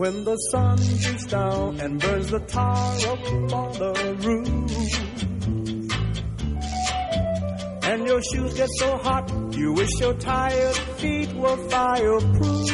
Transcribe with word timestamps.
when 0.00 0.24
the 0.24 0.36
sun 0.50 0.78
beats 0.78 1.26
down 1.26 1.78
and 1.78 2.00
burns 2.00 2.30
the 2.30 2.40
tar 2.40 2.96
up 3.12 3.20
on 3.52 3.72
the 3.82 3.92
roof. 4.24 4.72
And 7.84 8.06
your 8.06 8.22
shoes 8.22 8.54
get 8.54 8.68
so 8.78 8.96
hot, 8.96 9.30
you 9.52 9.74
wish 9.74 9.90
your 10.00 10.14
tired 10.14 10.76
feet 10.96 11.30
were 11.34 11.56
fireproof. 11.68 12.70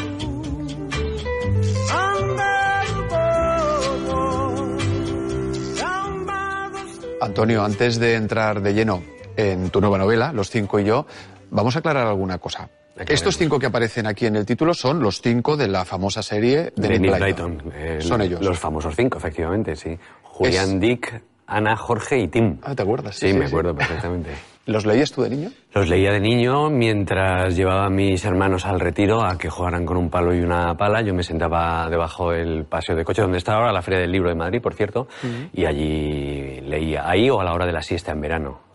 Antonio, 7.21 7.65
antes 7.65 7.99
de 7.99 8.15
entrar 8.15 8.63
de 8.63 8.73
lleno 8.73 9.03
en 9.37 9.71
tu 9.71 9.81
nueva 9.81 9.99
novela, 9.99 10.33
Los 10.33 10.49
cinco 10.49 10.79
y 10.79 10.85
yo, 10.85 11.07
vamos 11.51 11.75
a 11.75 11.81
aclarar 11.81 12.07
alguna 12.07 12.39
cosa. 12.39 12.71
Estos 13.09 13.37
cinco 13.37 13.59
que 13.59 13.67
aparecen 13.67 14.07
aquí 14.07 14.27
en 14.27 14.37
el 14.37 14.47
título 14.47 14.73
son 14.75 15.01
los 15.01 15.21
cinco 15.21 15.57
de 15.57 15.69
la 15.69 15.85
famosa 15.85 16.23
serie 16.23 16.73
de, 16.77 16.89
de 16.89 16.99
Nick 16.99 17.15
eh, 17.75 17.99
Son 18.01 18.21
ellos. 18.23 18.41
Los 18.41 18.59
famosos 18.59 18.95
cinco, 18.97 19.19
efectivamente, 19.19 19.77
sí. 19.77 19.99
Julián, 20.23 20.75
Es- 20.75 20.81
Dick, 20.81 21.23
Ana, 21.47 21.77
Jorge 21.77 22.19
y 22.19 22.29
Tim. 22.29 22.59
Ah, 22.63 22.75
¿te 22.75 22.83
acuerdas? 22.83 23.15
Sí, 23.17 23.27
Sí, 23.29 23.33
sí, 23.33 23.39
me 23.39 23.47
sí. 23.47 23.53
acuerdo 23.53 23.75
perfectamente. 23.75 24.31
¿Los 24.67 24.85
leías 24.85 25.13
tú 25.13 25.23
de 25.23 25.31
niño? 25.31 25.51
Los 25.75 25.89
leía 25.89 26.11
de 26.11 26.19
niño 26.19 26.71
mientras 26.71 27.55
llevaba 27.55 27.87
a 27.87 27.91
mis 27.91 28.25
hermanos 28.25 28.67
al 28.67 28.81
retiro 28.81 29.25
a 29.25 29.39
que 29.39 29.49
jugaran 29.49 29.87
con 29.87 29.97
un 29.97 30.11
palo 30.11 30.35
y 30.35 30.41
una 30.41 30.77
pala. 30.77 31.03
Yo 31.03 31.15
me 31.15 31.23
sentaba 31.23 31.89
debajo 31.89 32.33
del 32.33 32.65
paseo 32.65 32.97
de 32.97 33.05
coche 33.05 33.23
donde 33.23 33.39
está 33.39 33.55
ahora, 33.55 33.73
la 33.73 33.81
Feria 33.83 34.01
del 34.01 34.11
Libro 34.11 34.29
de 34.29 34.35
Madrid, 34.35 34.61
por 34.61 34.75
cierto, 34.75 35.07
y 35.53 35.65
allí 35.67 36.61
leía. 36.63 37.09
Ahí 37.09 37.31
o 37.31 37.41
a 37.41 37.45
la 37.45 37.53
hora 37.53 37.65
de 37.65 37.73
la 37.73 37.83
siesta 37.83 38.11
en 38.11 38.21
verano. 38.21 38.66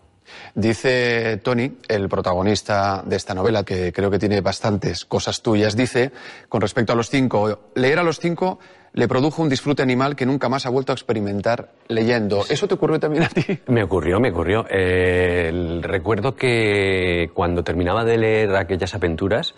Dice 0.54 1.38
Tony, 1.38 1.72
el 1.88 2.08
protagonista 2.08 3.02
de 3.06 3.16
esta 3.16 3.34
novela, 3.34 3.64
que 3.64 3.92
creo 3.92 4.10
que 4.10 4.18
tiene 4.18 4.40
bastantes 4.40 5.04
cosas 5.04 5.42
tuyas, 5.42 5.76
dice, 5.76 6.12
con 6.48 6.60
respecto 6.60 6.92
a 6.92 6.96
los 6.96 7.08
cinco, 7.10 7.70
leer 7.74 7.98
a 7.98 8.02
los 8.02 8.18
cinco 8.20 8.58
le 8.94 9.08
produjo 9.08 9.40
un 9.40 9.48
disfrute 9.48 9.82
animal 9.82 10.14
que 10.14 10.26
nunca 10.26 10.50
más 10.50 10.66
ha 10.66 10.68
vuelto 10.68 10.92
a 10.92 10.94
experimentar 10.94 11.70
leyendo. 11.88 12.44
¿Eso 12.50 12.68
te 12.68 12.74
ocurrió 12.74 13.00
también 13.00 13.22
a 13.24 13.28
ti? 13.30 13.60
Me 13.68 13.82
ocurrió, 13.82 14.20
me 14.20 14.30
ocurrió. 14.30 14.66
Eh, 14.68 15.48
el- 15.48 15.82
recuerdo 15.82 16.36
que 16.36 17.30
cuando 17.32 17.64
terminaba 17.64 18.04
de 18.04 18.18
leer 18.18 18.54
aquellas 18.54 18.94
aventuras 18.94 19.54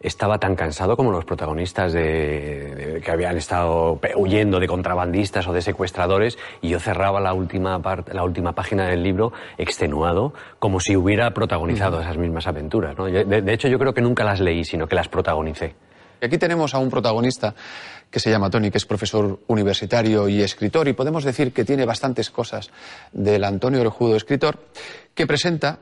estaba 0.00 0.38
tan 0.38 0.54
cansado 0.56 0.96
como 0.96 1.10
los 1.12 1.24
protagonistas 1.24 1.92
de, 1.92 2.74
de- 2.74 3.00
que 3.00 3.10
habían 3.10 3.36
estado 3.36 3.98
huyendo 4.16 4.60
de 4.60 4.66
contrabandistas 4.68 5.46
o 5.48 5.52
de 5.52 5.62
secuestradores 5.62 6.38
y 6.60 6.68
yo 6.70 6.80
cerraba 6.80 7.20
la 7.20 7.32
última 7.32 7.80
parte, 7.80 8.12
la 8.14 8.24
última 8.24 8.52
página 8.52 8.86
del 8.88 9.02
libro 9.02 9.32
extenuado 9.58 10.32
como 10.58 10.80
si 10.80 10.96
hubiera 10.96 11.32
protagonizado 11.32 12.00
esas 12.00 12.16
mismas 12.18 12.46
aventuras. 12.46 12.96
¿no? 12.96 13.08
Yo- 13.08 13.24
De, 13.24 13.42
de 13.42 13.52
hecho, 13.52 13.68
yo 13.68 13.78
creo 13.78 13.94
que 13.94 14.00
nunca 14.02 14.24
las 14.24 14.40
leí, 14.40 14.64
sino 14.64 14.86
que 14.86 14.94
las 14.94 15.08
protagonicé. 15.08 15.74
Y 16.20 16.24
Aquí 16.26 16.38
tenemos 16.38 16.74
a 16.74 16.78
un 16.78 16.88
protagonista 16.90 17.54
que 18.10 18.20
se 18.20 18.30
llama 18.30 18.48
Tony, 18.48 18.70
que 18.70 18.78
es 18.78 18.86
profesor 18.86 19.40
universitario 19.48 20.28
y 20.28 20.40
escritor, 20.40 20.88
y 20.88 20.92
podemos 20.94 21.24
decir 21.24 21.52
que 21.52 21.64
tiene 21.64 21.84
bastantes 21.84 22.30
cosas 22.30 22.70
del 23.12 23.44
Antonio 23.44 23.80
Orejudo, 23.80 24.16
escritor, 24.16 24.58
que 25.14 25.26
presenta 25.26 25.80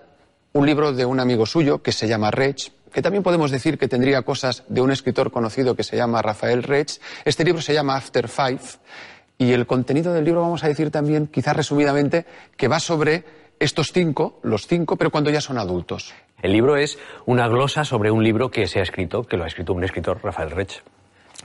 un 0.53 0.67
libro 0.67 0.93
de 0.93 1.05
un 1.05 1.21
amigo 1.21 1.47
suyo 1.47 1.83
que 1.83 1.93
se 1.93 2.09
llama 2.09 2.31
Rech, 2.31 2.73
que 2.95 3.03
también 3.03 3.25
podemos 3.25 3.51
decir 3.51 3.77
que 3.77 3.89
tendría 3.89 4.23
cosas 4.23 4.63
de 4.69 4.81
un 4.81 4.93
escritor 4.93 5.33
conocido 5.33 5.75
que 5.75 5.83
se 5.83 5.97
llama 5.97 6.23
Rafael 6.23 6.63
Rech. 6.63 7.01
Este 7.25 7.45
libro 7.45 7.61
se 7.61 7.75
llama 7.75 7.97
After 7.97 8.29
Five, 8.29 8.61
y 9.37 9.53
el 9.53 9.67
contenido 9.67 10.13
del 10.13 10.25
libro 10.25 10.43
vamos 10.43 10.63
a 10.63 10.69
decir 10.69 10.93
también, 10.93 11.27
quizás 11.27 11.57
resumidamente, 11.57 12.25
que 12.57 12.69
va 12.69 12.79
sobre 12.79 13.25
estos 13.59 13.91
cinco, 13.93 14.39
los 14.45 14.69
cinco, 14.69 14.97
pero 14.97 15.11
cuando 15.11 15.31
ya 15.31 15.41
son 15.41 15.59
adultos. 15.59 16.15
El 16.41 16.53
libro 16.53 16.77
es 16.77 16.99
una 17.27 17.49
glosa 17.49 17.85
sobre 17.85 18.13
un 18.13 18.23
libro 18.23 18.51
que 18.51 18.69
se 18.69 18.79
ha 18.79 18.83
escrito, 18.83 19.25
que 19.25 19.37
lo 19.37 19.43
ha 19.43 19.49
escrito 19.49 19.73
un 19.73 19.83
escritor, 19.83 20.21
Rafael 20.23 20.53
Rech, 20.53 20.83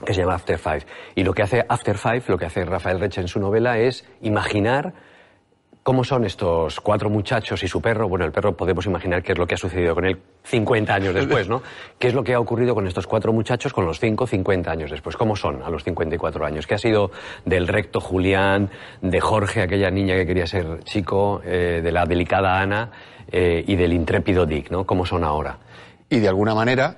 que 0.06 0.14
se 0.14 0.20
llama 0.20 0.34
After 0.34 0.58
Five. 0.58 0.86
Y 1.16 1.24
lo 1.24 1.34
que 1.34 1.42
hace 1.42 1.64
After 1.68 1.98
Five, 1.98 2.22
lo 2.28 2.38
que 2.38 2.46
hace 2.46 2.64
Rafael 2.64 3.00
Rech 3.00 3.18
en 3.18 3.26
su 3.26 3.40
novela 3.40 3.78
es 3.78 4.04
imaginar 4.20 4.94
cómo 5.82 6.04
son 6.04 6.24
estos 6.24 6.80
cuatro 6.80 7.08
muchachos 7.08 7.62
y 7.62 7.68
su 7.68 7.80
perro. 7.80 8.08
Bueno, 8.08 8.24
el 8.24 8.32
perro 8.32 8.56
podemos 8.56 8.86
imaginar 8.86 9.22
qué 9.22 9.32
es 9.32 9.38
lo 9.38 9.46
que 9.46 9.54
ha 9.54 9.58
sucedido 9.58 9.94
con 9.94 10.04
él 10.04 10.18
50 10.44 10.94
años 10.94 11.14
después, 11.14 11.48
¿no? 11.48 11.62
¿Qué 11.98 12.08
es 12.08 12.14
lo 12.14 12.22
que 12.22 12.34
ha 12.34 12.40
ocurrido 12.40 12.74
con 12.74 12.86
estos 12.86 13.06
cuatro 13.06 13.32
muchachos 13.32 13.72
con 13.72 13.86
los 13.86 13.98
cinco, 13.98 14.26
50 14.26 14.70
años 14.70 14.90
después? 14.90 15.16
¿Cómo 15.16 15.36
son 15.36 15.62
a 15.62 15.70
los 15.70 15.84
54 15.84 16.44
años? 16.44 16.66
¿Qué 16.66 16.74
ha 16.74 16.78
sido 16.78 17.10
del 17.44 17.66
recto 17.68 18.00
Julián, 18.00 18.70
de 19.00 19.20
Jorge, 19.20 19.62
aquella 19.62 19.90
niña 19.90 20.14
que 20.16 20.26
quería 20.26 20.46
ser 20.46 20.82
chico, 20.84 21.40
eh, 21.44 21.80
de 21.82 21.92
la 21.92 22.04
delicada 22.04 22.60
Ana 22.60 22.90
eh, 23.30 23.64
y 23.66 23.76
del 23.76 23.92
intrépido 23.92 24.46
Dick, 24.46 24.70
¿no? 24.70 24.84
¿Cómo 24.84 25.06
son 25.06 25.24
ahora? 25.24 25.58
Y 26.08 26.18
de 26.18 26.28
alguna 26.28 26.54
manera, 26.54 26.96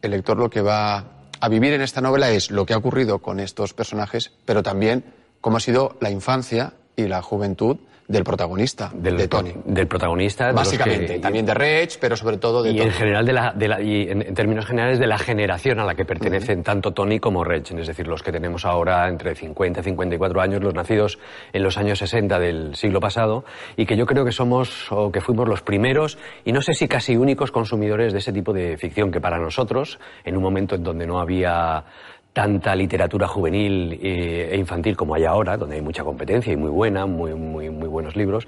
el 0.00 0.12
lector 0.12 0.38
lo 0.38 0.48
que 0.48 0.62
va 0.62 1.04
a 1.40 1.48
vivir 1.48 1.72
en 1.72 1.80
esta 1.80 2.00
novela 2.00 2.30
es 2.30 2.50
lo 2.50 2.64
que 2.64 2.74
ha 2.74 2.78
ocurrido 2.78 3.18
con 3.18 3.40
estos 3.40 3.74
personajes, 3.74 4.32
pero 4.44 4.62
también 4.62 5.04
cómo 5.40 5.56
ha 5.56 5.60
sido 5.60 5.96
la 6.00 6.10
infancia 6.10 6.74
y 6.96 7.08
la 7.08 7.22
juventud 7.22 7.78
del 8.10 8.24
protagonista, 8.24 8.90
Del, 8.92 9.16
de 9.16 9.28
Tony. 9.28 9.52
del 9.64 9.86
protagonista. 9.86 10.48
de 10.48 10.52
Básicamente, 10.52 11.14
que- 11.14 11.18
también 11.20 11.46
de 11.46 11.54
Rech, 11.54 11.98
pero 12.00 12.16
sobre 12.16 12.38
todo 12.38 12.62
de 12.62 12.70
y 12.72 12.76
Tony. 12.76 12.88
en 12.88 12.92
general 12.92 13.24
de 13.24 13.32
la, 13.32 13.52
de 13.52 13.68
la- 13.68 13.80
y 13.80 14.08
en, 14.10 14.22
en 14.22 14.34
términos 14.34 14.66
generales 14.66 14.98
de 14.98 15.06
la 15.06 15.16
generación 15.18 15.78
a 15.78 15.84
la 15.84 15.94
que 15.94 16.04
pertenecen 16.04 16.62
tanto 16.62 16.92
Tony 16.92 17.20
como 17.20 17.44
Reg, 17.44 17.62
es 17.78 17.86
decir, 17.86 18.06
los 18.08 18.22
que 18.22 18.32
tenemos 18.32 18.64
ahora 18.64 19.08
entre 19.08 19.34
50 19.34 19.80
y 19.80 19.82
54 19.84 20.40
años, 20.40 20.62
los 20.62 20.74
nacidos 20.74 21.18
en 21.52 21.62
los 21.62 21.76
años 21.78 21.98
60 22.00 22.38
del 22.38 22.74
siglo 22.74 23.00
pasado, 23.00 23.44
y 23.76 23.86
que 23.86 23.96
yo 23.96 24.06
creo 24.06 24.24
que 24.24 24.32
somos 24.32 24.90
o 24.90 25.12
que 25.12 25.20
fuimos 25.20 25.48
los 25.48 25.62
primeros 25.62 26.18
y 26.44 26.52
no 26.52 26.62
sé 26.62 26.74
si 26.74 26.88
casi 26.88 27.16
únicos 27.16 27.50
consumidores 27.52 28.12
de 28.12 28.18
ese 28.18 28.32
tipo 28.32 28.52
de 28.52 28.76
ficción 28.76 29.10
que 29.12 29.20
para 29.20 29.38
nosotros, 29.38 29.98
en 30.24 30.36
un 30.36 30.42
momento 30.42 30.74
en 30.74 30.82
donde 30.82 31.06
no 31.06 31.20
había 31.20 31.84
tanta 32.32 32.74
literatura 32.76 33.26
juvenil 33.26 33.98
eh, 34.02 34.50
e 34.52 34.56
infantil 34.56 34.96
como 34.96 35.14
hay 35.14 35.24
ahora, 35.24 35.56
donde 35.56 35.76
hay 35.76 35.82
mucha 35.82 36.04
competencia 36.04 36.52
y 36.52 36.56
muy 36.56 36.70
buena, 36.70 37.06
muy, 37.06 37.34
muy, 37.34 37.70
muy 37.70 37.88
buenos 37.88 38.14
libros, 38.16 38.46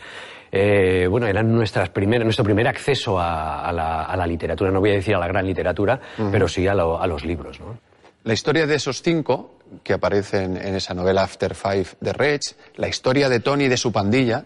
eh, 0.53 1.07
bueno, 1.11 1.27
eran 1.27 1.51
nuestras 1.53 1.89
primeras, 1.89 2.25
nuestro 2.25 2.45
primer 2.45 2.69
acceso 2.69 3.19
a, 3.19 3.67
a 3.69 3.73
la, 3.73 4.05
a 4.05 4.17
la 4.17 4.27
literatura, 4.27 4.71
no 4.71 4.81
voy 4.81 4.91
a 4.91 4.95
decir 4.95 5.15
a 5.15 5.19
la 5.19 5.27
gran 5.27 5.47
literatura, 5.47 5.99
pero 6.31 6.47
sí 6.49 6.67
a, 6.69 6.75
lo- 6.75 7.01
a 7.01 7.07
los 7.07 7.25
libros. 7.25 7.59
¿no? 7.61 7.79
La 8.25 8.35
historia 8.35 8.67
de 8.67 8.75
esos 8.77 9.03
cinco 9.03 9.57
que 9.83 9.95
aparecen 9.95 10.57
en 10.57 10.75
esa 10.75 10.93
novela 10.95 11.23
After 11.25 11.55
Five 11.55 11.87
de 12.01 12.13
Rech, 12.13 12.43
la 12.77 12.87
historia 12.89 13.29
de 13.29 13.41
Tony 13.41 13.65
y 13.65 13.69
de 13.69 13.77
su 13.79 13.91
pandilla, 13.91 14.45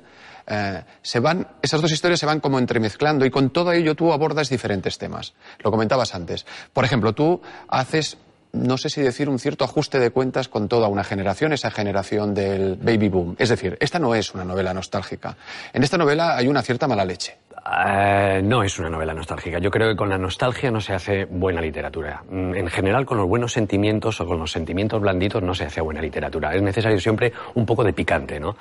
eh, 0.49 0.82
se 1.02 1.19
van, 1.19 1.49
esas 1.61 1.82
dos 1.82 1.90
historias 1.90 2.20
se 2.20 2.26
van 2.26 2.38
como 2.38 2.61
entremezclando 2.61 3.26
y 3.26 3.31
con 3.31 3.50
todo 3.50 3.72
ello 3.72 3.96
tú 3.96 4.12
abordas 4.12 4.49
diferentes 4.49 4.96
temas. 4.96 5.34
Lo 5.58 5.72
comentabas 5.72 6.14
antes. 6.14 6.46
Por 6.72 6.84
ejemplo, 6.84 7.12
tú 7.14 7.43
haces, 7.66 8.16
no 8.56 8.79
sé 8.79 8.91
si 8.91 9.00
decir, 9.00 9.29
un 9.29 9.38
cierto 9.38 9.64
ajuste 9.64 9.99
de 9.99 10.11
cuentas 10.11 10.49
con 10.49 10.69
toda 10.69 10.88
una 10.88 11.05
generación, 11.05 11.53
esa 11.53 11.70
generación 11.70 12.35
del 12.35 12.76
baby 12.76 13.08
boom. 13.08 13.37
Es 13.38 13.49
decir, 13.49 13.76
esta 13.81 13.99
no 13.99 14.14
es 14.14 14.35
una 14.35 14.44
novela 14.44 14.73
nostálgica. 14.75 15.37
En 15.73 15.82
esta 15.82 15.99
novela 15.99 16.37
hay 16.37 16.49
una 16.49 16.62
cierta 16.62 16.88
mala 16.88 17.05
leche. 17.05 17.37
Eh, 17.68 18.42
no 18.44 18.62
es 18.62 18.78
una 18.78 18.88
novela 18.88 19.12
nostálgica. 19.12 19.58
Yo 19.58 19.70
creo 19.70 19.88
que 19.88 19.96
con 19.96 20.08
la 20.08 20.18
nostalgia 20.18 20.70
no 20.70 20.80
se 20.80 20.94
hace 20.94 21.24
buena 21.24 21.60
literatura. 21.60 22.22
Mm, 22.30 22.54
en 22.54 22.68
general, 22.68 23.04
con 23.04 23.18
los 23.18 23.26
buenos 23.26 23.52
sentimientos 23.52 24.20
o 24.20 24.26
con 24.26 24.38
los 24.38 24.52
sentimientos 24.52 25.00
blanditos 25.00 25.42
no 25.42 25.52
se 25.54 25.64
hace 25.64 25.80
buena 25.80 26.00
literatura. 26.00 26.54
Es 26.54 26.62
necesario 26.62 27.00
siempre 27.00 27.32
un 27.54 27.66
poco 27.66 27.82
de 27.82 27.92
picante, 27.92 28.38
¿no? 28.38 28.56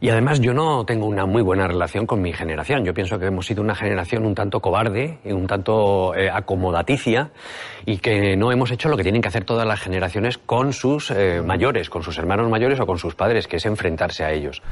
Y 0.00 0.10
además 0.10 0.40
yo 0.40 0.52
no 0.52 0.84
tengo 0.84 1.06
una 1.06 1.24
muy 1.24 1.42
buena 1.42 1.66
relación 1.66 2.06
con 2.06 2.20
mi 2.20 2.32
generación. 2.32 2.84
Yo 2.84 2.92
pienso 2.92 3.18
que 3.18 3.26
hemos 3.26 3.46
sido 3.46 3.62
una 3.62 3.74
generación 3.74 4.26
un 4.26 4.34
tanto 4.34 4.60
cobarde 4.60 5.18
y 5.24 5.32
un 5.32 5.46
tanto 5.46 6.14
eh, 6.14 6.28
acomodaticia 6.30 7.30
y 7.86 7.98
que 7.98 8.36
no 8.36 8.52
hemos 8.52 8.70
hecho 8.70 8.88
lo 8.88 8.96
que 8.96 9.02
tienen 9.02 9.22
que 9.22 9.28
hacer 9.28 9.44
todas 9.44 9.66
las 9.66 9.80
generaciones 9.80 10.36
con 10.36 10.72
sus 10.72 11.10
eh, 11.10 11.40
mayores, 11.42 11.88
con 11.88 12.02
sus 12.02 12.18
hermanos 12.18 12.50
mayores 12.50 12.80
o 12.80 12.86
con 12.86 12.98
sus 12.98 13.14
padres, 13.14 13.48
que 13.48 13.56
es 13.56 13.66
enfrentarse 13.66 14.24
a 14.24 14.32
ellos. 14.32 14.62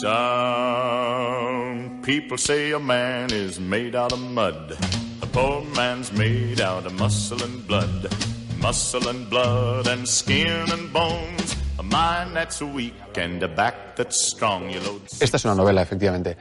Some 0.00 1.90
people 2.02 2.38
say 2.38 2.70
a 2.70 2.78
man 2.78 3.32
is 3.32 3.58
made 3.58 3.96
out 3.96 4.12
of 4.12 4.20
mud. 4.20 4.76
A 5.22 5.26
poor 5.26 5.64
man's 5.74 6.12
made 6.12 6.60
out 6.60 6.86
of 6.86 6.92
muscle 6.92 7.42
and 7.42 7.66
blood. 7.66 8.06
Muscle 8.60 9.08
and 9.08 9.28
blood 9.28 9.88
and 9.88 10.06
skin 10.06 10.70
and 10.70 10.92
bones. 10.92 11.56
A 11.80 11.82
mind 11.82 12.36
that's 12.36 12.62
weak 12.62 12.94
and 13.16 13.42
a 13.42 13.48
back 13.48 13.96
that's 13.96 14.24
strong. 14.24 14.70
Esta 14.70 15.36
es 15.36 15.44
una 15.44 15.56
novela, 15.56 15.82
efectivamente. 15.82 16.36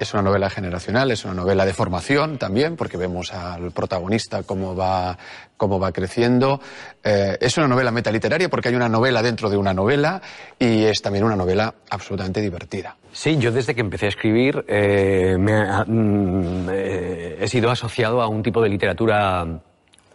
Es 0.00 0.14
una 0.14 0.22
novela 0.22 0.48
generacional, 0.48 1.10
es 1.10 1.26
una 1.26 1.34
novela 1.34 1.66
de 1.66 1.74
formación 1.74 2.38
también, 2.38 2.74
porque 2.74 2.96
vemos 2.96 3.34
al 3.34 3.70
protagonista 3.70 4.42
cómo 4.44 4.74
va, 4.74 5.18
cómo 5.58 5.78
va 5.78 5.92
creciendo. 5.92 6.58
Eh, 7.04 7.36
es 7.38 7.58
una 7.58 7.68
novela 7.68 7.90
metaliteraria 7.90 8.48
porque 8.48 8.70
hay 8.70 8.76
una 8.76 8.88
novela 8.88 9.22
dentro 9.22 9.50
de 9.50 9.58
una 9.58 9.74
novela 9.74 10.22
y 10.58 10.84
es 10.84 11.02
también 11.02 11.24
una 11.24 11.36
novela 11.36 11.74
absolutamente 11.90 12.40
divertida. 12.40 12.96
Sí, 13.12 13.36
yo 13.36 13.52
desde 13.52 13.74
que 13.74 13.82
empecé 13.82 14.06
a 14.06 14.08
escribir 14.08 14.64
eh, 14.68 15.36
mm, 15.38 16.68
eh, 16.72 17.36
he 17.38 17.48
sido 17.48 17.70
asociado 17.70 18.22
a 18.22 18.26
un 18.26 18.42
tipo 18.42 18.62
de 18.62 18.70
literatura 18.70 19.46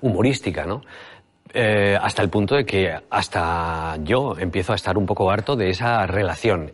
humorística, 0.02 0.66
¿no? 0.66 0.82
Hasta 2.02 2.24
el 2.24 2.30
punto 2.30 2.56
de 2.56 2.66
que 2.66 2.92
hasta 3.10 3.98
yo 4.04 4.36
empiezo 4.38 4.74
a 4.74 4.76
estar 4.76 4.98
un 4.98 5.06
poco 5.06 5.30
harto 5.30 5.56
de 5.56 5.70
esa 5.70 6.06
relación. 6.08 6.72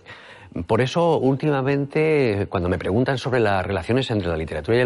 Por 0.68 0.82
eso, 0.82 1.18
últimamente, 1.18 2.46
cuando 2.50 2.68
me 2.68 2.78
preguntan 2.78 3.18
sobre 3.18 3.40
las 3.40 3.66
relaciones 3.66 4.12
entre 4.12 4.28
la 4.28 4.36
literatura 4.36 4.78
y 4.78 4.82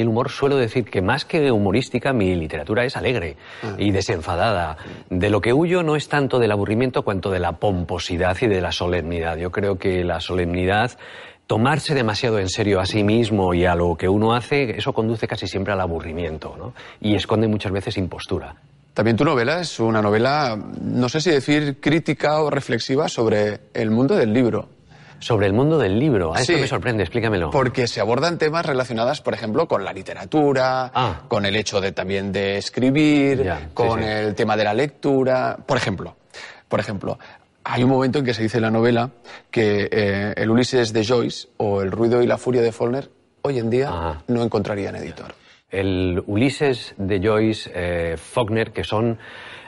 el, 0.00 0.08
humor, 0.08 0.28
suelo 0.28 0.56
decir 0.56 0.84
que 0.84 1.02
más 1.02 1.24
que 1.24 1.52
humorística, 1.52 2.12
mi 2.12 2.34
literatura 2.34 2.84
es 2.84 2.96
alegre 2.96 3.36
y 3.78 3.92
desenfadada. 3.92 4.76
De 5.10 5.30
lo 5.30 5.40
que 5.40 5.52
huyo 5.52 5.84
no 5.84 5.94
es 5.94 6.08
tanto 6.08 6.40
del 6.40 6.50
aburrimiento 6.50 7.04
cuanto 7.04 7.30
de 7.30 7.38
la 7.38 7.52
pomposidad 7.52 8.36
y 8.40 8.48
de 8.48 8.60
la 8.60 8.72
solemnidad. 8.72 9.36
Yo 9.36 9.52
creo 9.52 9.78
que 9.78 10.02
la 10.02 10.20
solemnidad, 10.20 10.98
tomarse 11.46 11.94
demasiado 11.94 12.40
en 12.40 12.48
serio 12.48 12.80
a 12.80 12.86
sí 12.86 13.04
mismo 13.04 13.54
y 13.54 13.66
a 13.66 13.76
lo 13.76 13.94
que 13.94 14.08
uno 14.08 14.34
hace, 14.34 14.76
eso 14.76 14.92
conduce 14.92 15.28
casi 15.28 15.46
siempre 15.46 15.72
al 15.72 15.80
aburrimiento, 15.80 16.56
¿no? 16.58 16.74
Y 17.00 17.14
esconde 17.14 17.46
muchas 17.46 17.70
veces 17.70 17.96
impostura. 17.98 18.56
También 18.94 19.16
tu 19.16 19.24
novela 19.24 19.60
es 19.60 19.78
una 19.78 20.02
novela, 20.02 20.58
no 20.80 21.08
sé 21.08 21.20
si 21.20 21.30
decir 21.30 21.80
crítica 21.80 22.40
o 22.40 22.50
reflexiva 22.50 23.08
sobre 23.08 23.60
el 23.74 23.92
mundo 23.92 24.16
del 24.16 24.32
libro. 24.32 24.74
Sobre 25.20 25.46
el 25.46 25.52
mundo 25.52 25.78
del 25.78 25.98
libro. 25.98 26.34
A 26.34 26.40
esto 26.40 26.52
Sí. 26.52 26.60
me 26.60 26.66
sorprende, 26.66 27.02
explícamelo. 27.02 27.50
Porque 27.50 27.86
se 27.86 28.00
abordan 28.00 28.36
temas 28.38 28.66
relacionados, 28.66 29.20
por 29.20 29.32
ejemplo, 29.34 29.66
con 29.66 29.84
la 29.84 29.92
literatura, 29.92 30.90
Ah. 30.94 31.22
con 31.28 31.46
el 31.46 31.56
hecho 31.56 31.80
de 31.80 31.92
también 31.92 32.30
de 32.32 32.58
escribir, 32.58 33.42
Ya, 33.44 33.58
sí, 33.58 33.64
con 33.74 34.00
sí. 34.00 34.06
el 34.06 34.34
tema 34.34 34.56
de 34.56 34.64
la 34.64 34.74
lectura. 34.74 35.56
Por 35.66 35.76
ejemplo, 35.76 36.16
por 36.68 36.80
ejemplo, 36.80 37.18
hay 37.64 37.82
un 37.84 37.90
momento 37.90 38.18
en 38.18 38.24
que 38.26 38.34
se 38.34 38.42
dice 38.42 38.58
en 38.58 38.62
la 38.62 38.70
novela 38.70 39.10
que 39.50 39.88
eh, 39.90 40.34
el 40.36 40.50
Ulises 40.50 40.92
de 40.92 41.04
Joyce 41.04 41.48
o 41.56 41.80
el 41.80 41.90
ruido 41.90 42.22
y 42.22 42.26
la 42.26 42.36
furia 42.36 42.60
de 42.60 42.72
Faulkner 42.72 43.08
hoy 43.42 43.58
en 43.58 43.70
día 43.70 43.88
Ajá. 43.88 44.22
no 44.28 44.42
encontrarían 44.42 44.96
editor. 44.96 45.34
el 45.70 46.22
Ulises 46.26 46.94
de 46.98 47.20
Joyce, 47.26 47.68
eh, 47.74 48.16
Faulkner, 48.16 48.70
que 48.72 48.84
son 48.84 49.18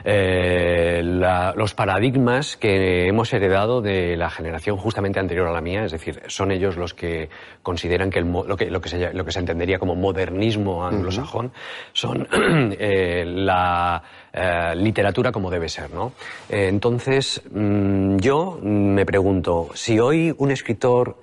eh, 0.04 1.00
la- 1.26 1.52
los 1.56 1.74
paradigmas 1.74 2.56
que 2.56 3.08
hemos 3.08 3.32
heredado 3.32 3.80
de 3.82 4.16
la 4.16 4.30
generación 4.30 4.76
justamente 4.76 5.18
anterior 5.18 5.48
a 5.48 5.52
la 5.52 5.60
mía, 5.60 5.84
es 5.84 5.92
decir, 5.92 6.22
son 6.28 6.52
ellos 6.52 6.76
los 6.76 6.94
que 6.94 7.28
consideran 7.62 8.10
que, 8.10 8.20
el 8.20 8.24
mo- 8.26 8.44
lo, 8.44 8.56
que, 8.56 8.70
lo, 8.70 8.80
que 8.80 8.88
se, 8.88 9.12
lo 9.12 9.24
que 9.24 9.32
se 9.32 9.40
entendería 9.40 9.78
como 9.80 9.96
modernismo 9.96 10.86
anglosajón 10.86 11.50
son 11.92 12.28
eh, 12.78 13.24
la 13.26 14.00
eh, 14.32 14.74
literatura 14.76 15.32
como 15.32 15.50
debe 15.50 15.68
ser, 15.68 15.90
¿no? 15.90 16.12
Eh, 16.48 16.68
entonces, 16.68 17.42
mm, 17.50 18.18
yo 18.18 18.58
me 18.62 19.04
pregunto, 19.04 19.70
si 19.74 19.98
hoy 19.98 20.32
un 20.38 20.50
escritor 20.52 21.16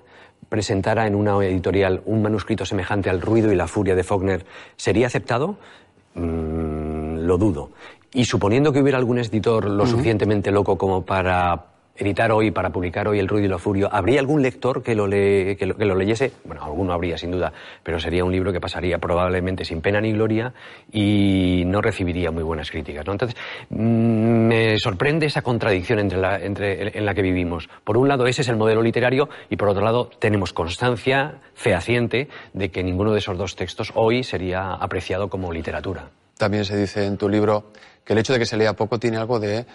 presentara 0.50 1.08
en 1.08 1.16
una 1.16 1.34
editorial 1.46 2.02
un 2.06 2.22
manuscrito 2.22 2.66
semejante 2.66 3.10
al 3.10 3.22
ruido 3.22 3.52
y 3.52 3.56
la 3.56 3.68
furia 3.68 3.96
de 3.96 4.04
Faulkner, 4.04 4.46
¿sería 4.76 5.08
aceptado? 5.08 5.56
Mm, 6.16 6.73
lo 7.24 7.38
dudo. 7.38 7.72
Y 8.14 8.26
suponiendo 8.26 8.72
que 8.72 8.80
hubiera 8.80 8.98
algún 9.00 9.18
editor 9.18 9.70
lo 9.70 9.86
suficientemente 9.88 10.52
loco 10.52 10.78
como 10.78 11.04
para 11.04 11.66
editar 11.96 12.32
hoy, 12.32 12.50
para 12.50 12.72
publicar 12.72 13.08
hoy 13.08 13.20
El 13.20 13.28
ruido 13.28 13.46
y 13.46 13.50
la 13.50 13.60
furia, 13.60 13.88
¿habría 13.92 14.20
algún 14.20 14.42
lector 14.42 14.82
que 14.82 14.96
lo, 14.96 15.06
le- 15.06 15.56
que 15.58 15.68
lo, 15.68 15.76
que 15.76 15.86
lo 15.86 15.94
leyese? 15.94 16.32
Bueno, 16.44 16.64
alguno 16.64 16.92
habría 16.92 17.20
sin 17.20 17.30
duda, 17.30 17.54
pero 17.84 18.00
sería 18.00 18.26
un 18.26 18.32
libro 18.32 18.52
que 18.52 18.60
pasaría 18.60 18.98
probablemente 18.98 19.64
sin 19.64 19.80
pena 19.82 20.02
ni 20.02 20.12
gloria 20.12 20.54
y 20.92 21.64
no 21.68 21.82
recibiría 21.82 22.32
muy 22.32 22.42
buenas 22.44 22.72
críticas. 22.72 23.06
¿no? 23.06 23.12
Entonces, 23.12 23.38
mm, 23.70 23.76
me 24.48 24.78
sorprende 24.80 25.28
esa 25.28 25.44
contradicción 25.44 26.00
entre 26.00 26.18
la, 26.20 26.38
entre, 26.40 26.98
en 26.98 27.06
la 27.06 27.14
que 27.14 27.22
vivimos. 27.22 27.70
Por 27.84 27.98
un 27.98 28.08
lado, 28.08 28.26
ese 28.26 28.42
es 28.42 28.50
el 28.50 28.58
modelo 28.58 28.82
literario 28.82 29.30
y 29.52 29.56
por 29.56 29.70
otro 29.70 29.84
lado, 29.84 30.10
tenemos 30.20 30.52
constancia 30.52 31.36
fehaciente 31.54 32.28
de 32.54 32.70
que 32.72 32.84
ninguno 32.84 33.12
de 33.12 33.20
esos 33.20 33.38
dos 33.38 33.56
textos 33.56 33.92
hoy 33.94 34.24
sería 34.24 34.74
apreciado 34.74 35.30
como 35.30 35.52
literatura. 35.52 36.10
También 36.44 36.66
se 36.66 36.76
dice 36.76 37.06
en 37.06 37.16
tu 37.16 37.30
libro 37.30 37.72
que 38.04 38.12
el 38.12 38.20
hecho 38.20 38.34
de 38.34 38.40
que 38.40 38.46
se 38.46 38.58
lea 38.58 38.74
poco 38.74 39.00
tiene 39.00 39.16
algo 39.16 39.40
de 39.40 39.66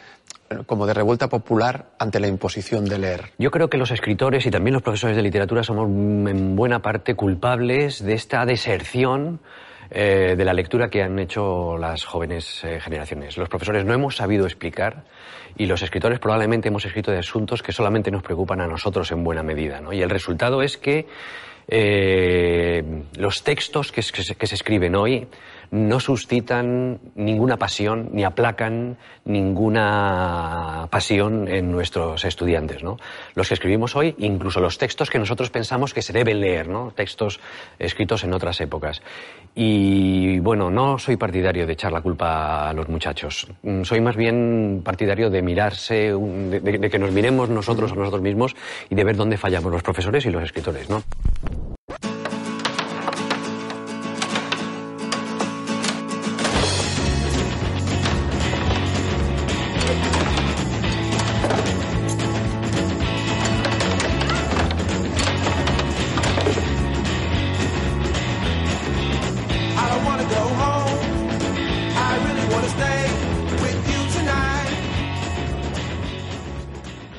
como 0.67 0.87
de 0.87 0.93
revuelta 0.93 1.27
popular 1.27 1.93
ante 1.99 2.21
la 2.21 2.27
imposición 2.27 2.85
de 2.85 2.99
leer. 2.99 3.31
Yo 3.39 3.51
creo 3.51 3.71
que 3.71 3.79
los 3.79 3.91
escritores 3.91 4.45
y 4.45 4.51
también 4.51 4.75
los 4.75 4.83
profesores 4.83 5.17
de 5.17 5.23
literatura 5.23 5.63
somos 5.63 5.89
mm, 5.89 6.29
en 6.29 6.57
buena 6.57 6.83
parte 6.83 7.15
culpables 7.15 8.05
de 8.05 8.13
esta 8.13 8.45
deserción 8.45 9.41
eh, 9.91 10.35
de 10.37 10.45
la 10.45 10.53
lectura 10.53 10.91
que 10.91 11.03
han 11.03 11.19
hecho 11.19 11.79
las 11.79 12.05
jóvenes 12.05 12.63
eh, 12.65 12.81
generaciones. 12.81 13.39
Los 13.39 13.49
profesores 13.49 13.87
no 13.87 13.95
hemos 13.95 14.17
sabido 14.17 14.45
explicar 14.45 15.05
y 15.57 15.65
los 15.65 15.81
escritores 15.81 16.19
probablemente 16.19 16.69
hemos 16.69 16.85
escrito 16.85 17.11
de 17.11 17.17
asuntos 17.21 17.63
que 17.63 17.73
solamente 17.73 18.11
nos 18.11 18.23
preocupan 18.23 18.61
a 18.61 18.67
nosotros 18.67 19.11
en 19.11 19.25
buena 19.25 19.43
medida. 19.43 19.81
Y 19.91 20.03
el 20.03 20.11
resultado 20.11 20.61
es 20.61 20.77
que 20.77 21.07
eh, 21.67 22.83
los 23.17 23.43
textos 23.43 23.91
que 23.91 24.03
se 24.03 24.55
escriben 24.55 24.97
hoy 24.97 25.29
no 25.71 26.01
suscitan 26.01 27.01
ninguna 27.15 27.57
pasión 27.57 28.09
ni 28.13 28.25
aplacan 28.25 28.97
ninguna 29.25 30.89
pasión 30.91 31.49
en 31.49 31.71
nuestros 31.71 32.25
estudiantes. 32.25 32.83
¿no? 32.83 32.97
Los 33.35 33.49
que 33.49 33.55
escribimos 33.55 33.95
hoy, 33.97 34.15
incluso 34.19 34.61
los 34.61 34.79
textos 34.79 35.11
que 35.11 35.19
nosotros 35.19 35.51
pensamos 35.51 35.93
que 35.93 36.03
se 36.03 36.13
deben 36.13 36.41
leer, 36.41 36.69
¿no? 36.69 36.93
textos 36.95 37.41
escritos 37.79 38.25
en 38.25 38.33
otras 38.33 38.61
épocas. 38.61 39.03
Y 39.55 40.39
bueno, 40.41 40.71
no 40.71 40.99
soy 40.99 41.17
partidario 41.17 41.67
de 41.67 41.73
echar 41.73 41.93
la 41.93 42.01
culpa 42.01 42.69
a 42.69 42.73
los 42.73 42.89
muchachos. 42.89 43.49
Mm, 43.63 43.83
Soy 43.83 44.01
más 44.01 44.17
bien 44.17 44.83
partidario 44.85 45.31
de 45.31 45.43
mirarse, 45.43 46.13
de 46.13 46.91
que 46.91 46.99
nos 46.99 47.13
miremos 47.13 47.49
nosotros 47.49 47.93
a 47.93 47.95
nosotros 47.95 48.23
mismos 48.23 48.57
y 48.89 48.95
de 48.95 49.05
ver 49.05 49.17
dónde 49.17 49.37
fallamos 49.37 49.73
los 49.73 49.83
profesores 49.83 50.25
y 50.27 50.31
los 50.31 50.43
escritores. 50.43 50.89
¿no? 50.89 51.03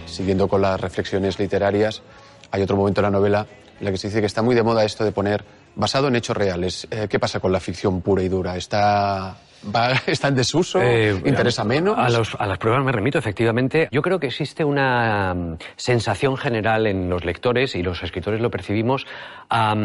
Siguiendo 0.06 0.48
con 0.48 0.62
las 0.62 0.80
reflexiones 0.80 1.40
literarias, 1.40 2.04
hay 2.52 2.62
otro 2.62 2.76
momento 2.76 3.02
en 3.02 3.04
la 3.04 3.10
novela 3.10 3.48
en 3.80 3.86
la 3.86 3.92
que 3.92 3.98
se 3.98 4.10
dice 4.10 4.20
que 4.20 4.28
está 4.28 4.42
muy 4.42 4.54
de 4.54 4.62
moda 4.62 4.84
esto 4.84 5.04
de 5.04 5.12
poner 5.12 5.44
basado 5.76 6.08
en 6.08 6.16
hechos 6.16 6.36
reales. 6.38 6.88
Eh, 6.92 7.08
¿Qué 7.10 7.20
pasa 7.20 7.40
con 7.40 7.52
la 7.52 7.60
ficción 7.60 8.02
pura 8.02 8.22
y 8.24 8.30
dura? 8.30 8.56
¿Está 8.58 9.38
va, 9.76 9.92
está 10.08 10.30
en 10.30 10.36
desuso, 10.36 10.80
Eh, 10.82 11.22
interesa 11.26 11.64
menos. 11.64 11.98
A, 11.98 12.10
los- 12.10 12.36
a 12.40 12.46
las 12.48 12.58
pruebas 12.58 12.84
me 12.84 12.92
remito, 12.92 13.18
efectivamente. 13.18 13.88
Yo 13.92 14.02
creo 14.02 14.20
que 14.20 14.28
existe 14.28 14.64
una 14.64 15.34
mm, 15.34 15.58
sensación 15.76 16.38
general 16.38 16.88
en 16.88 17.10
los 17.10 17.26
lectores, 17.26 17.76
y 17.76 17.84
los 17.84 18.02
escritores 18.04 18.40
lo 18.42 18.50
percibimos, 18.50 19.06
a 19.50 19.76
mm, 19.76 19.80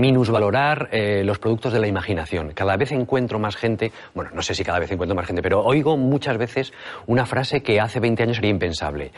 minusvalorar 0.00 0.88
eh, 0.90 1.22
los 1.24 1.38
productos 1.38 1.72
de 1.72 1.78
la 1.80 1.86
imaginación. 1.86 2.50
Cada 2.52 2.76
vez 2.76 2.90
encuentro 2.92 3.38
más 3.38 3.54
gente, 3.56 3.92
bueno, 4.14 4.30
no 4.34 4.42
sé 4.42 4.54
si 4.54 4.64
cada 4.64 4.78
vez 4.80 4.90
encuentro 4.90 5.14
más 5.14 5.26
gente, 5.26 5.40
pero 5.42 5.62
oigo 5.62 5.96
muchas 5.96 6.36
veces 6.38 6.72
una 7.06 7.26
frase 7.26 7.62
que 7.62 7.80
hace 7.80 8.00
20 8.00 8.22
años 8.24 8.36
sería 8.36 8.50
impensable. 8.50 9.12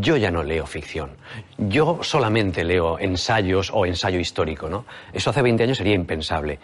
Yo 0.00 0.16
ya 0.16 0.30
no 0.30 0.42
leo 0.42 0.66
ficción. 0.66 1.10
Yo 1.58 1.98
solamente 2.02 2.64
leo 2.64 2.98
ensayos 2.98 3.70
o 3.74 3.84
ensayo 3.84 4.18
histórico, 4.18 4.70
¿no? 4.70 4.86
Eso 5.12 5.28
hace 5.30 5.42
20 5.44 5.62
años 5.62 5.78
sería 5.78 5.94
impensable. 5.94 6.58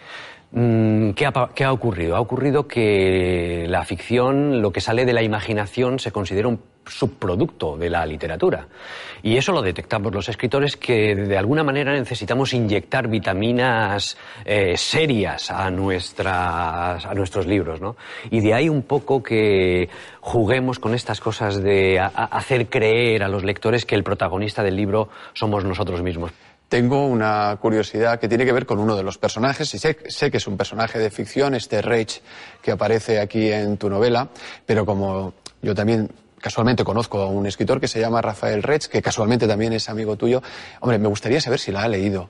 Mm, 0.53 1.11
¿Qué 1.11 1.25
ha, 1.25 1.71
ocurrido? 1.71 2.17
Ha 2.17 2.19
ocurrido 2.19 2.67
que 2.67 3.65
la 3.69 3.85
ficción, 3.85 4.61
lo 4.61 4.71
que 4.71 4.81
sale 4.81 5.05
de 5.05 5.13
la 5.13 5.23
imaginación, 5.23 5.97
se 5.97 6.11
considera 6.11 6.49
un 6.49 6.59
subproducto 6.85 7.77
de 7.77 7.89
la 7.89 8.05
literatura. 8.05 8.67
Y 9.23 9.37
eso 9.37 9.53
lo 9.53 9.61
detectamos 9.61 10.13
los 10.13 10.27
escritores 10.27 10.75
que 10.75 11.15
de 11.15 11.37
alguna 11.37 11.63
manera 11.63 11.93
necesitamos 11.93 12.53
inyectar 12.53 13.07
vitaminas 13.07 14.17
eh, 14.43 14.75
serias 14.75 15.51
a, 15.51 15.71
nuestras, 15.71 17.05
a 17.05 17.13
nuestros 17.13 17.45
libros. 17.45 17.79
¿no? 17.79 17.95
Y 18.29 18.41
de 18.41 18.53
ahí 18.53 18.67
un 18.67 18.81
poco 18.81 19.23
que 19.23 19.89
juguemos 20.19 20.79
con 20.79 20.95
estas 20.95 21.21
cosas 21.21 21.63
de 21.63 21.97
hacer 21.99 22.67
creer 22.67 23.23
a 23.23 23.29
los 23.29 23.45
lectores 23.45 23.85
que 23.85 23.95
el 23.95 24.03
protagonista 24.03 24.63
del 24.63 24.75
libro 24.75 25.07
somos 25.33 25.63
nosotros 25.63 26.01
mismos. 26.01 26.33
Tengo 26.71 27.05
una 27.05 27.57
curiosidad 27.59 28.17
que 28.17 28.29
tiene 28.29 28.45
que 28.45 28.53
ver 28.53 28.65
con 28.65 28.79
uno 28.79 28.95
de 28.95 29.03
los 29.03 29.17
personajes, 29.17 29.73
y 29.73 29.77
sé, 29.77 29.97
sé 30.07 30.31
que 30.31 30.37
es 30.37 30.47
un 30.47 30.55
personaje 30.55 30.99
de 30.99 31.11
ficción, 31.11 31.53
este 31.53 31.81
Rage 31.81 32.21
que 32.61 32.71
aparece 32.71 33.19
aquí 33.19 33.51
en 33.51 33.75
tu 33.75 33.89
novela, 33.89 34.29
pero 34.65 34.85
como 34.85 35.33
yo 35.61 35.75
también 35.75 36.09
casualmente 36.39 36.85
conozco 36.85 37.19
a 37.19 37.27
un 37.27 37.45
escritor 37.45 37.81
que 37.81 37.89
se 37.89 37.99
llama 37.99 38.21
Rafael 38.21 38.63
Rech, 38.63 38.87
que 38.87 39.01
casualmente 39.01 39.49
también 39.49 39.73
es 39.73 39.89
amigo 39.89 40.15
tuyo, 40.15 40.41
hombre, 40.79 40.97
me 40.97 41.09
gustaría 41.09 41.41
saber 41.41 41.59
si 41.59 41.73
la 41.73 41.83
ha 41.83 41.89
leído. 41.89 42.29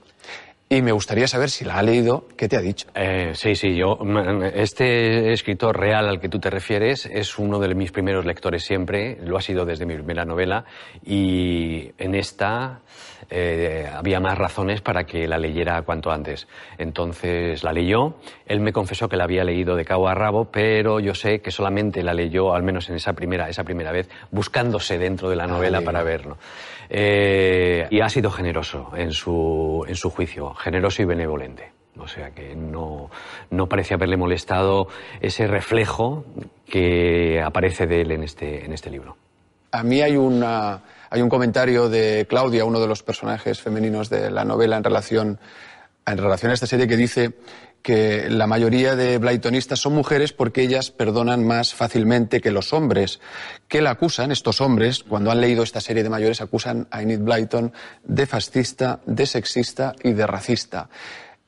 Y 0.72 0.80
me 0.80 0.92
gustaría 0.92 1.28
saber 1.28 1.50
si 1.50 1.66
la 1.66 1.74
ha 1.74 1.82
leído, 1.82 2.26
¿qué 2.34 2.48
te 2.48 2.56
ha 2.56 2.62
dicho? 2.62 2.88
Eh, 2.94 3.32
sí, 3.34 3.54
sí, 3.54 3.76
yo. 3.76 3.98
mm, 4.00 4.42
Este 4.54 5.30
escritor 5.30 5.78
real 5.78 6.08
al 6.08 6.18
que 6.18 6.30
tú 6.30 6.38
te 6.38 6.48
refieres 6.48 7.04
es 7.04 7.38
uno 7.38 7.58
de 7.58 7.74
mis 7.74 7.92
primeros 7.92 8.24
lectores 8.24 8.64
siempre, 8.64 9.18
lo 9.22 9.36
ha 9.36 9.42
sido 9.42 9.66
desde 9.66 9.84
mi 9.84 9.92
primera 9.96 10.24
novela, 10.24 10.64
y 11.04 11.90
en 11.98 12.14
esta 12.14 12.80
eh, 13.28 13.86
había 13.92 14.18
más 14.18 14.38
razones 14.38 14.80
para 14.80 15.04
que 15.04 15.28
la 15.28 15.36
leyera 15.36 15.82
cuanto 15.82 16.10
antes. 16.10 16.48
Entonces 16.78 17.62
la 17.62 17.74
leyó, 17.74 18.14
él 18.46 18.60
me 18.60 18.72
confesó 18.72 19.10
que 19.10 19.18
la 19.18 19.24
había 19.24 19.44
leído 19.44 19.76
de 19.76 19.84
cabo 19.84 20.08
a 20.08 20.14
rabo, 20.14 20.46
pero 20.50 21.00
yo 21.00 21.14
sé 21.14 21.40
que 21.42 21.50
solamente 21.50 22.02
la 22.02 22.14
leyó, 22.14 22.54
al 22.54 22.62
menos 22.62 22.88
en 22.88 22.96
esa 22.96 23.12
primera, 23.12 23.46
esa 23.50 23.64
primera 23.64 23.92
vez, 23.92 24.08
buscándose 24.30 24.96
dentro 24.96 25.28
de 25.28 25.36
la 25.36 25.46
novela 25.46 25.78
amigo. 25.78 25.92
para 25.92 26.02
verlo. 26.02 26.38
Eh, 26.94 27.86
y 27.90 28.00
ha 28.00 28.08
sido 28.10 28.30
generoso 28.30 28.90
en 28.94 29.12
su, 29.12 29.82
en 29.88 29.94
su 29.94 30.10
juicio, 30.10 30.52
generoso 30.62 31.02
y 31.02 31.04
benevolente. 31.04 31.72
O 31.98 32.08
sea 32.08 32.30
que 32.30 32.56
no, 32.56 33.10
no 33.50 33.68
parece 33.68 33.94
haberle 33.94 34.16
molestado 34.16 34.88
ese 35.20 35.46
reflejo 35.46 36.24
que 36.66 37.42
aparece 37.42 37.86
de 37.86 38.00
él 38.00 38.12
en 38.12 38.22
este, 38.22 38.64
en 38.64 38.72
este 38.72 38.90
libro. 38.90 39.16
A 39.72 39.82
mí 39.82 40.00
hay, 40.00 40.16
una, 40.16 40.82
hay 41.10 41.22
un 41.22 41.28
comentario 41.28 41.88
de 41.88 42.26
Claudia, 42.28 42.64
uno 42.64 42.80
de 42.80 42.86
los 42.86 43.02
personajes 43.02 43.60
femeninos 43.60 44.08
de 44.08 44.30
la 44.30 44.44
novela, 44.44 44.76
en 44.76 44.84
relación, 44.84 45.38
en 46.06 46.18
relación 46.18 46.50
a 46.50 46.54
esta 46.54 46.66
serie, 46.66 46.86
que 46.88 46.96
dice 46.96 47.32
que 47.82 48.28
la 48.30 48.46
mayoría 48.46 48.94
de 48.94 49.18
Blytonistas 49.18 49.80
son 49.80 49.94
mujeres 49.94 50.32
porque 50.32 50.62
ellas 50.62 50.90
perdonan 50.92 51.44
más 51.44 51.74
fácilmente 51.74 52.40
que 52.40 52.52
los 52.52 52.72
hombres, 52.72 53.20
que 53.66 53.82
la 53.82 53.90
acusan, 53.90 54.30
estos 54.30 54.60
hombres, 54.60 55.02
cuando 55.02 55.30
han 55.32 55.40
leído 55.40 55.64
esta 55.64 55.80
serie 55.80 56.04
de 56.04 56.08
mayores, 56.10 56.40
acusan 56.40 56.86
a 56.92 57.02
Enid 57.02 57.20
Blyton 57.20 57.72
de 58.04 58.26
fascista, 58.26 59.00
de 59.04 59.26
sexista 59.26 59.94
y 60.04 60.12
de 60.12 60.26
racista. 60.28 60.88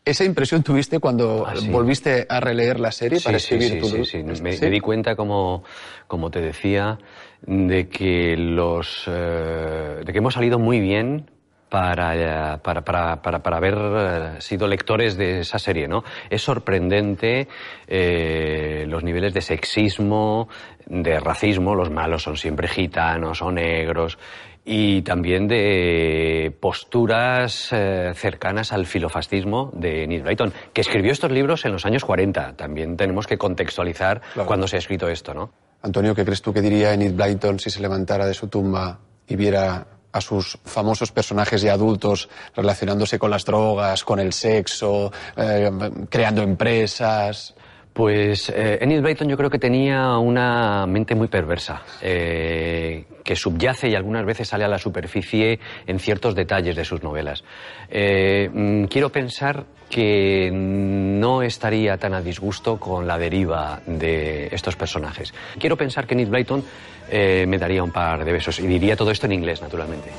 ¿Esa 0.04 0.25
impresión 0.25 0.62
tuviste 0.62 0.99
cuando 0.99 1.46
Ah, 1.46 1.54
sí. 1.56 1.68
volviste 1.70 2.26
a 2.28 2.38
releer 2.40 2.78
la 2.78 2.92
serie 2.92 3.20
para 3.20 3.38
escribir 3.38 3.70
sí, 3.70 3.78
tu 3.78 3.87
sí, 3.87 3.92
libro? 3.92 4.34
sí. 4.37 4.42
Me, 4.42 4.52
¿Sí? 4.52 4.61
me 4.61 4.70
di 4.70 4.80
cuenta, 4.80 5.16
como, 5.16 5.62
como 6.08 6.30
te 6.30 6.40
decía, 6.40 6.99
de 7.46 7.88
que 7.88 8.37
los 8.37 9.04
eh, 9.06 10.00
de 10.04 10.12
que 10.12 10.18
hemos 10.18 10.34
salido 10.34 10.58
muy 10.58 10.80
bien 10.80 11.30
para, 11.74 12.54
eh, 12.54 12.58
para, 12.62 12.82
para, 12.82 13.20
para, 13.20 13.40
para 13.40 13.56
haber 13.56 13.74
eh, 13.76 14.40
sido 14.40 14.68
lectores 14.68 15.16
de 15.16 15.40
esa 15.40 15.58
serie, 15.58 15.88
¿no? 15.88 16.04
Es 16.30 16.40
sorprendente 16.40 17.48
eh, 17.88 18.84
los 18.86 19.02
niveles 19.02 19.34
de 19.34 19.40
sexismo, 19.40 20.48
de 20.86 21.18
racismo, 21.18 21.74
los 21.74 21.90
malos 21.90 22.22
son 22.22 22.36
siempre 22.36 22.68
gitanos 22.68 23.42
o 23.42 23.50
negros, 23.50 24.18
y 24.64 25.02
también 25.02 25.48
de 25.48 26.56
posturas 26.60 27.70
eh, 27.72 28.12
cercanas 28.14 28.72
al 28.72 28.86
filofascismo 28.86 29.72
de 29.74 30.04
Enid 30.04 30.22
Blyton, 30.22 30.52
que 30.72 30.80
escribió 30.80 31.10
estos 31.10 31.32
libros 31.32 31.64
en 31.64 31.72
los 31.72 31.84
años 31.86 32.04
40. 32.04 32.54
También 32.54 32.96
tenemos 32.96 33.26
que 33.26 33.36
contextualizar 33.36 34.20
Claro. 34.32 34.46
cuando 34.46 34.68
se 34.68 34.76
ha 34.76 34.78
escrito 34.78 35.08
esto, 35.08 35.34
¿no? 35.34 35.50
Antonio, 35.82 36.14
¿qué 36.14 36.24
crees 36.24 36.40
tú 36.40 36.52
que 36.52 36.60
diría 36.60 36.94
Enid 36.94 37.14
Blyton 37.14 37.58
si 37.58 37.68
se 37.68 37.80
levantara 37.80 38.26
de 38.26 38.32
su 38.34 38.46
tumba 38.46 39.00
y 39.26 39.34
viera 39.34 39.86
a 40.14 40.21
sus 40.21 40.56
famosos 40.64 41.11
personajes 41.11 41.61
ya 41.61 41.73
adultos 41.73 42.28
relacionándose 42.54 43.18
con 43.18 43.33
las 43.33 43.44
drogas, 43.44 44.04
con 44.04 44.21
el 44.21 44.33
sexo, 44.33 45.11
eh, 45.37 45.71
creando 46.09 46.40
empresas? 46.40 47.52
Pues 47.94 48.48
eh, 48.48 48.78
Enid 48.80 49.02
Blyton 49.02 49.28
yo 49.28 49.36
creo 49.36 49.48
que 49.48 49.60
tenía 49.60 50.18
una 50.18 50.84
mente 50.84 51.14
muy 51.14 51.28
perversa, 51.28 51.82
eh, 52.02 53.04
que 53.22 53.36
subyace 53.36 53.88
y 53.88 53.94
algunas 53.94 54.26
veces 54.26 54.48
sale 54.48 54.64
a 54.64 54.68
la 54.68 54.78
superficie 54.78 55.60
en 55.86 56.00
ciertos 56.00 56.34
detalles 56.34 56.74
de 56.74 56.84
sus 56.84 57.04
novelas. 57.04 57.44
Eh, 57.88 58.50
mm, 58.52 58.86
quiero 58.86 59.10
pensar 59.10 59.64
que 59.88 60.50
no 60.52 61.42
estaría 61.42 61.96
tan 61.96 62.14
a 62.14 62.20
disgusto 62.20 62.80
con 62.80 63.06
la 63.06 63.16
deriva 63.16 63.80
de 63.86 64.48
estos 64.50 64.74
personajes. 64.74 65.32
Quiero 65.60 65.76
pensar 65.76 66.04
que 66.04 66.14
Enid 66.14 66.30
Blyton 66.30 66.64
eh, 67.08 67.44
me 67.46 67.58
daría 67.58 67.84
un 67.84 67.92
par 67.92 68.24
de 68.24 68.32
besos 68.32 68.58
y 68.58 68.66
diría 68.66 68.96
todo 68.96 69.12
esto 69.12 69.26
en 69.26 69.32
inglés, 69.34 69.62
naturalmente. 69.62 70.10